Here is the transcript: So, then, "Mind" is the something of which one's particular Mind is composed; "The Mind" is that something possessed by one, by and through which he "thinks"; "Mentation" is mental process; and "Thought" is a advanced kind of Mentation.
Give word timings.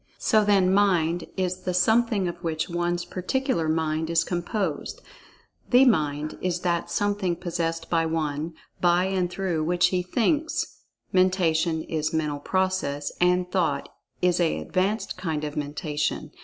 So, 0.17 0.43
then, 0.43 0.73
"Mind" 0.73 1.27
is 1.37 1.59
the 1.61 1.75
something 1.75 2.27
of 2.27 2.37
which 2.37 2.67
one's 2.67 3.05
particular 3.05 3.69
Mind 3.69 4.09
is 4.09 4.23
composed; 4.23 5.03
"The 5.69 5.85
Mind" 5.85 6.39
is 6.41 6.61
that 6.61 6.89
something 6.89 7.35
possessed 7.35 7.87
by 7.87 8.07
one, 8.07 8.55
by 8.81 9.03
and 9.05 9.29
through 9.29 9.63
which 9.63 9.89
he 9.89 10.01
"thinks"; 10.01 10.79
"Mentation" 11.13 11.83
is 11.83 12.13
mental 12.13 12.39
process; 12.39 13.11
and 13.21 13.51
"Thought" 13.51 13.89
is 14.23 14.39
a 14.39 14.57
advanced 14.59 15.17
kind 15.19 15.43
of 15.43 15.55
Mentation. 15.55 16.31